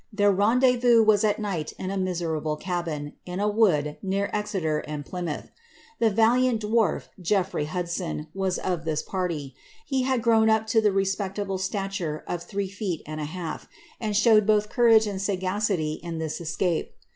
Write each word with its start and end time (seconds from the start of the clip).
* 0.09 0.11
Their 0.11 0.31
rendezvous 0.31 1.03
was 1.03 1.23
at 1.23 1.37
night 1.37 1.73
in 1.77 1.91
a 1.91 1.95
niserable 1.95 2.59
cabin, 2.59 3.13
in 3.27 3.39
a 3.39 3.47
wood 3.47 3.97
between 4.01 4.29
Exeter 4.33 4.79
and 4.87 5.05
Plymouth. 5.05 5.51
The 5.99 6.09
valiant 6.09 6.63
Ivarf, 6.63 7.09
Creofiry 7.21 7.67
Hudson, 7.67 8.25
was 8.33 8.57
of 8.57 8.83
this 8.83 9.03
party; 9.03 9.53
he 9.85 10.01
had 10.01 10.23
grown 10.23 10.49
up 10.49 10.65
to 10.73 10.81
the 10.81 10.89
etpectable 10.89 11.59
stature 11.59 12.23
of 12.25 12.41
three 12.41 12.67
feet 12.67 13.03
and 13.05 13.21
a 13.21 13.25
half, 13.25 13.67
and 13.99 14.17
showed 14.17 14.47
both 14.47 14.69
courage 14.69 15.05
lod 15.05 15.21
sagacity 15.21 15.99
in 16.01 16.17
this 16.17 16.41
escape. 16.41 16.95